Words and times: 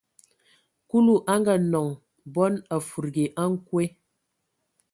Kulu 0.89 1.13
a 1.31 1.33
ngaanɔŋ 1.41 1.87
bɔn, 2.33 2.53
a 2.73 2.75
fudigi 2.87 3.25
a 3.41 3.43
nkwe. 3.51 3.83